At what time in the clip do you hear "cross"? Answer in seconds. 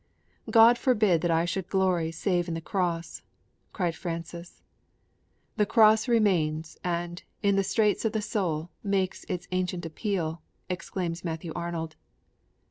2.59-3.21, 5.67-6.07